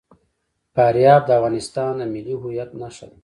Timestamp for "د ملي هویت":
1.99-2.69